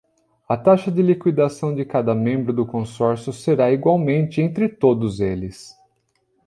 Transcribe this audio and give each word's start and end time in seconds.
A 0.49 0.57
taxa 0.57 0.89
de 0.91 0.99
liquidação 1.03 1.75
de 1.75 1.85
cada 1.85 2.15
membro 2.15 2.51
do 2.51 2.65
consórcio 2.65 3.31
será 3.31 3.71
igualmente 3.71 4.41
entre 4.41 4.67
todos 4.67 5.19
eles. 5.19 5.77